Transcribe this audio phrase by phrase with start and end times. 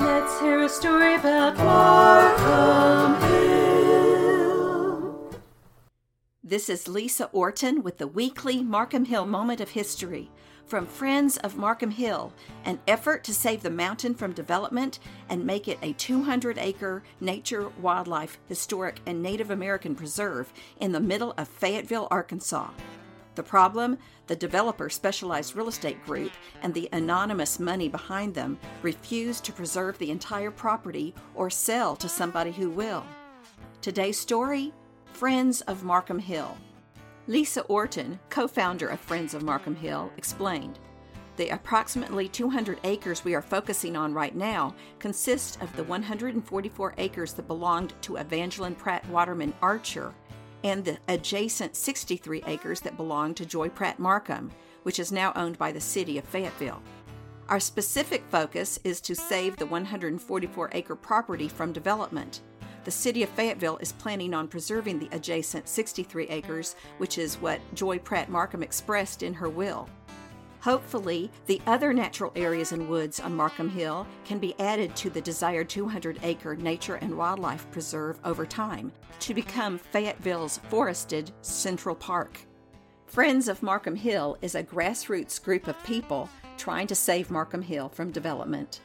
[0.00, 5.30] Let's hear a story about Markham Hill.
[6.44, 10.30] This is Lisa Orton with the weekly Markham Hill Moment of History
[10.66, 12.32] from Friends of Markham Hill,
[12.64, 14.98] an effort to save the mountain from development
[15.28, 21.00] and make it a 200 acre nature, wildlife, historic, and Native American preserve in the
[21.00, 22.68] middle of Fayetteville, Arkansas.
[23.38, 23.98] The problem?
[24.26, 29.96] The developer Specialized Real Estate Group and the anonymous money behind them refuse to preserve
[29.96, 33.06] the entire property or sell to somebody who will.
[33.80, 34.72] Today's story
[35.12, 36.58] Friends of Markham Hill.
[37.28, 40.80] Lisa Orton, co founder of Friends of Markham Hill, explained
[41.36, 47.34] The approximately 200 acres we are focusing on right now consist of the 144 acres
[47.34, 50.12] that belonged to Evangeline Pratt Waterman Archer
[50.64, 54.50] and the adjacent 63 acres that belong to Joy Pratt Markham,
[54.82, 56.82] which is now owned by the city of Fayetteville.
[57.48, 62.42] Our specific focus is to save the 144 acre property from development.
[62.84, 67.60] The city of Fayetteville is planning on preserving the adjacent 63 acres, which is what
[67.74, 69.88] Joy Pratt Markham expressed in her will.
[70.68, 75.18] Hopefully, the other natural areas and woods on Markham Hill can be added to the
[75.18, 82.40] desired 200 acre nature and wildlife preserve over time to become Fayetteville's forested Central Park.
[83.06, 87.88] Friends of Markham Hill is a grassroots group of people trying to save Markham Hill
[87.88, 88.82] from development.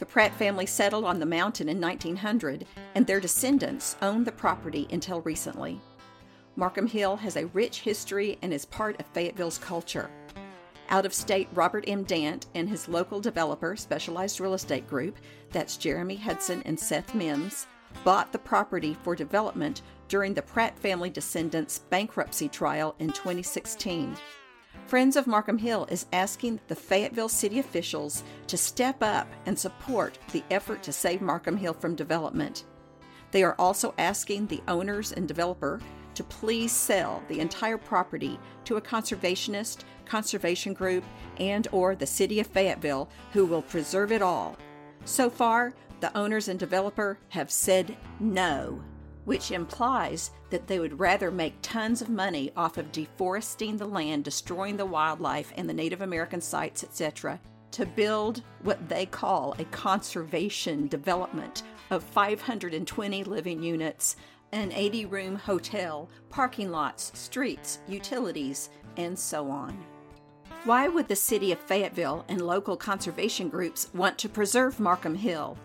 [0.00, 4.88] The Pratt family settled on the mountain in 1900, and their descendants owned the property
[4.90, 5.80] until recently.
[6.56, 10.10] Markham Hill has a rich history and is part of Fayetteville's culture.
[10.88, 12.04] Out of state Robert M.
[12.04, 15.16] Dant and his local developer, Specialized Real Estate Group,
[15.50, 17.66] that's Jeremy Hudson and Seth Mims,
[18.04, 24.16] bought the property for development during the Pratt family descendants' bankruptcy trial in 2016.
[24.86, 30.18] Friends of Markham Hill is asking the Fayetteville city officials to step up and support
[30.30, 32.64] the effort to save Markham Hill from development.
[33.32, 35.80] They are also asking the owners and developer
[36.16, 41.04] to please sell the entire property to a conservationist, conservation group,
[41.38, 44.56] and or the city of Fayetteville who will preserve it all.
[45.04, 48.82] So far, the owners and developer have said no,
[49.24, 54.24] which implies that they would rather make tons of money off of deforesting the land,
[54.24, 57.40] destroying the wildlife and the Native American sites, etc.,
[57.72, 64.16] to build what they call a conservation development of 520 living units,
[64.52, 69.76] an 80 room hotel, parking lots, streets, utilities, and so on.
[70.64, 75.56] Why would the city of Fayetteville and local conservation groups want to preserve Markham Hill?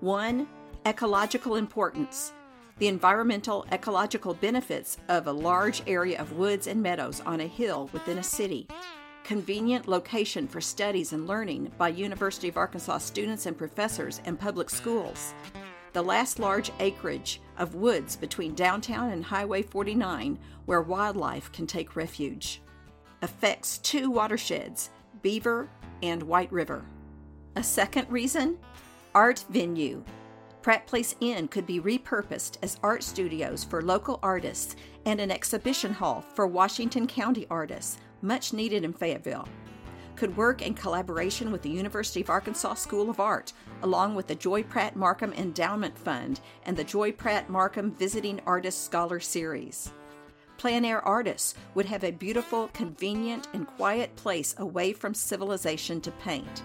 [0.00, 0.46] 1.
[0.84, 2.32] Ecological importance.
[2.78, 7.88] The environmental ecological benefits of a large area of woods and meadows on a hill
[7.92, 8.66] within a city.
[9.24, 14.68] Convenient location for studies and learning by University of Arkansas students and professors and public
[14.68, 15.32] schools
[15.92, 21.96] the last large acreage of woods between downtown and Highway 49 where wildlife can take
[21.96, 22.62] refuge.
[23.20, 24.90] Affects two watersheds,
[25.22, 25.68] Beaver
[26.02, 26.84] and White River.
[27.56, 28.58] A second reason?
[29.14, 30.02] Art venue.
[30.62, 35.92] Pratt Place Inn could be repurposed as art studios for local artists and an exhibition
[35.92, 39.48] hall for Washington County artists, much needed in Fayetteville
[40.22, 43.52] could work in collaboration with the University of Arkansas School of Art,
[43.82, 48.84] along with the Joy Pratt Markham Endowment Fund and the Joy Pratt Markham Visiting Artist
[48.84, 49.92] Scholar Series.
[50.58, 56.12] Plein air artists would have a beautiful, convenient, and quiet place away from civilization to
[56.12, 56.62] paint.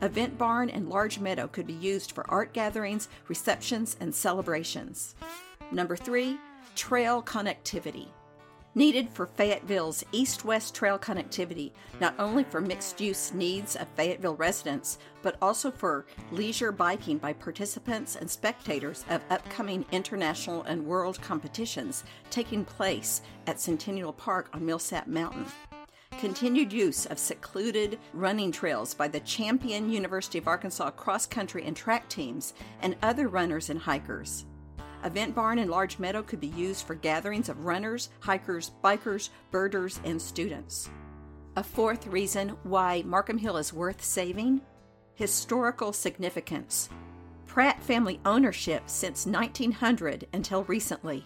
[0.00, 5.14] Event barn and large meadow could be used for art gatherings, receptions, and celebrations.
[5.70, 6.38] Number three,
[6.74, 8.08] trail connectivity
[8.74, 11.70] needed for Fayetteville's east west trail connectivity,
[12.00, 17.32] not only for mixed use needs of Fayetteville residents, but also for leisure biking by
[17.32, 24.66] participants and spectators of upcoming international and world competitions taking place at Centennial Park on
[24.66, 25.46] Millsap Mountain.
[26.18, 31.76] Continued use of secluded running trails by the champion University of Arkansas cross country and
[31.76, 34.44] track teams and other runners and hikers
[35.04, 40.00] Event Barn and Large Meadow could be used for gatherings of runners, hikers, bikers, birders,
[40.04, 40.88] and students.
[41.56, 44.62] A fourth reason why Markham Hill is worth saving
[45.14, 46.88] historical significance.
[47.46, 51.24] Pratt family ownership since 1900 until recently.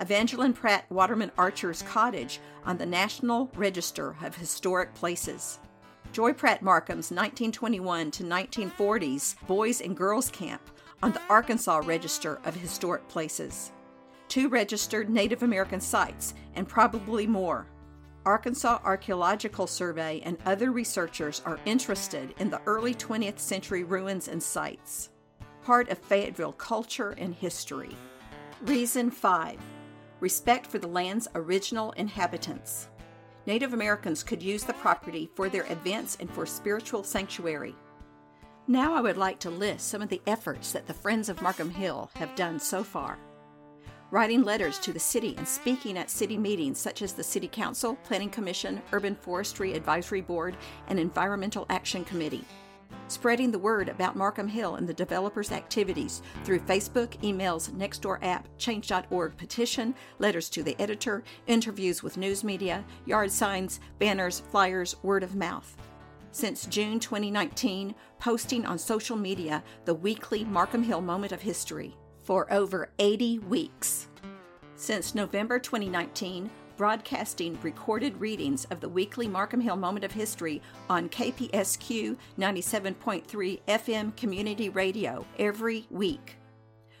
[0.00, 5.58] Evangeline Pratt Waterman Archer's cottage on the National Register of Historic Places.
[6.12, 10.60] Joy Pratt Markham's 1921 to 1940s Boys and Girls Camp
[11.02, 13.72] on the Arkansas Register of Historic Places,
[14.28, 17.66] two registered Native American sites, and probably more.
[18.24, 24.42] Arkansas Archaeological Survey and other researchers are interested in the early 20th century ruins and
[24.42, 25.10] sites,
[25.62, 27.96] part of Fayetteville culture and history.
[28.62, 29.58] Reason 5
[30.20, 32.88] Respect for the land's original inhabitants.
[33.46, 37.74] Native Americans could use the property for their events and for spiritual sanctuary.
[38.70, 41.70] Now I would like to list some of the efforts that the Friends of Markham
[41.70, 43.16] Hill have done so far.
[44.10, 47.96] Writing letters to the city and speaking at city meetings such as the City Council,
[48.04, 50.54] Planning Commission, Urban Forestry Advisory Board,
[50.88, 52.44] and Environmental Action Committee.
[53.06, 58.48] Spreading the word about Markham Hill and the developers' activities through Facebook, emails, Nextdoor app,
[58.58, 65.22] Change.org petition, letters to the editor, interviews with news media, yard signs, banners, flyers, word
[65.22, 65.74] of mouth
[66.38, 72.50] since June 2019, posting on social media the weekly Markham Hill Moment of History for
[72.52, 74.06] over 80 weeks.
[74.76, 81.08] Since November 2019, broadcasting recorded readings of the weekly Markham Hill Moment of History on
[81.08, 86.36] KPSQ 97.3 FM community radio every week.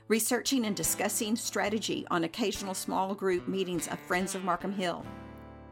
[0.08, 5.04] Researching and discussing strategy on occasional small group meetings of Friends of Markham Hill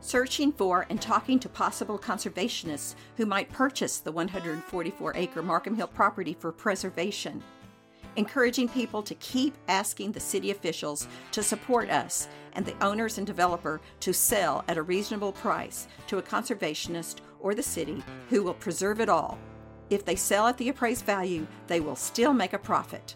[0.01, 5.89] searching for and talking to possible conservationists who might purchase the 144 acre Markham Hill
[5.89, 7.43] property for preservation,
[8.17, 13.27] encouraging people to keep asking the city officials to support us and the owners and
[13.27, 18.55] developer to sell at a reasonable price to a conservationist or the city who will
[18.55, 19.39] preserve it all.
[19.91, 23.15] If they sell at the appraised value, they will still make a profit.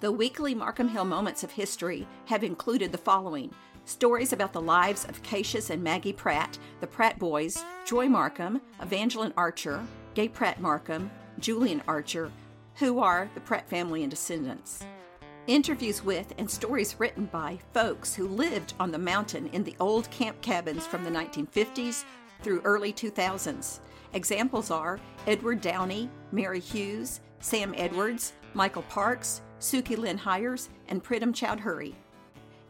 [0.00, 3.52] The weekly Markham Hill Moments of History have included the following
[3.90, 9.34] Stories about the lives of Cassius and Maggie Pratt, the Pratt boys, Joy Markham, Evangeline
[9.36, 9.84] Archer,
[10.14, 11.10] Gay Pratt Markham,
[11.40, 12.30] Julian Archer,
[12.76, 14.84] who are the Pratt family and descendants.
[15.48, 20.08] Interviews with and stories written by folks who lived on the mountain in the old
[20.12, 22.04] camp cabins from the 1950s
[22.42, 23.80] through early 2000s.
[24.12, 31.34] Examples are Edward Downey, Mary Hughes, Sam Edwards, Michael Parks, Suki Lynn Hires, and Pritam
[31.34, 31.96] Chowdhury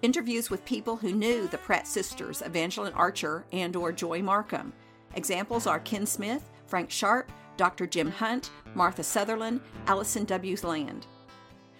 [0.03, 4.73] interviews with people who knew the Pratt sisters, Evangeline Archer and or Joy Markham.
[5.15, 7.87] Examples are Ken Smith, Frank Sharp, Dr.
[7.87, 10.57] Jim Hunt, Martha Sutherland, Allison W.
[10.63, 11.07] Land.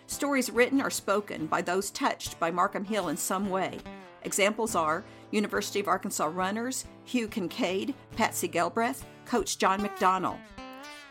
[0.07, 3.79] Stories written or spoken by those touched by Markham Hill in some way.
[4.25, 10.39] Examples are University of Arkansas runners, Hugh Kincaid, Patsy Gelbreth, Coach John McDonnell.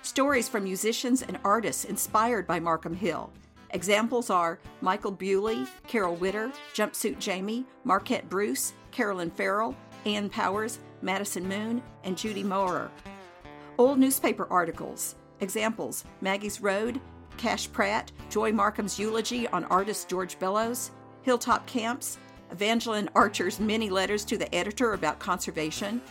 [0.02, 3.32] Stories from musicians and artists inspired by Markham Hill,
[3.72, 9.76] Examples are Michael Bewley, Carol Witter, Jumpsuit Jamie, Marquette Bruce, Carolyn Farrell,
[10.06, 12.90] Ann Powers, Madison Moon, and Judy Moerer.
[13.78, 15.16] Old newspaper articles.
[15.40, 17.00] Examples Maggie's Road,
[17.38, 22.18] Cash Pratt, Joy Markham's eulogy on artist George Bellows, Hilltop Camps,
[22.52, 26.02] Evangeline Archer's many letters to the editor about conservation,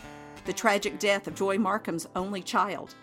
[0.45, 2.95] the tragic death of Joy Markham's only child,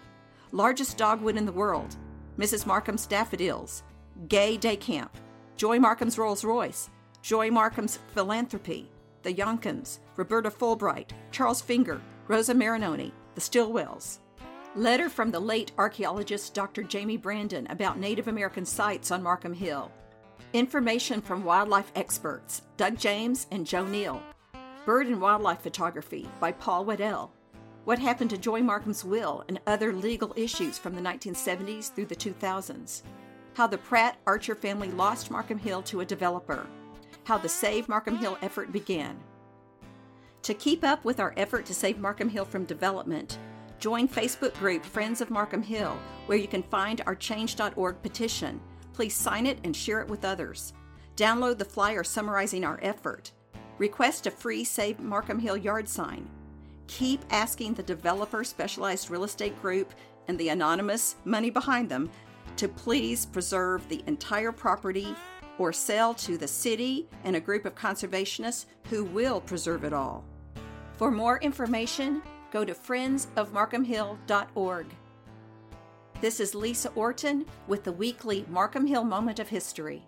[0.50, 1.94] largest dogwood in the world,
[2.38, 2.66] Mrs.
[2.66, 3.82] Markham's daffodils,
[4.28, 5.14] Gay Day Camp,
[5.56, 6.88] Joy Markham's Rolls Royce,
[7.20, 8.90] Joy Markham's Philanthropy,
[9.22, 14.18] the Yonkins, Roberta Fulbright, Charles Finger, Rosa Marinoni, the Stillwells.
[14.74, 16.82] Letter from the late archaeologist Dr.
[16.82, 19.92] Jamie Brandon about Native American sites on Markham Hill.
[20.54, 24.20] Information from wildlife experts Doug James and Joe Neal.
[24.86, 27.32] Bird and Wildlife Photography by Paul Waddell.
[27.84, 32.16] What happened to Joy Markham's will and other legal issues from the 1970s through the
[32.16, 33.02] 2000s
[33.56, 36.66] how the Pratt Archer family lost Markham Hill to a developer,
[37.24, 39.18] how the Save Markham Hill effort began.
[40.42, 43.38] To keep up with our effort to save Markham Hill from development,
[43.78, 45.96] join Facebook group Friends of Markham Hill,
[46.26, 48.60] where you can find our change.org petition.
[48.92, 50.74] Please sign it and share it with others.
[51.16, 53.32] Download the flyer summarizing our effort.
[53.78, 56.28] Request a free Save Markham Hill yard sign.
[56.88, 59.94] Keep asking the developer specialized real estate group
[60.28, 62.10] and the anonymous money behind them
[62.56, 65.14] to please preserve the entire property
[65.58, 70.24] or sell to the city and a group of conservationists who will preserve it all.
[70.94, 74.86] For more information, go to friendsofmarkhamhill.org.
[76.20, 80.02] This is Lisa Orton with the weekly Markham Hill Moment of History.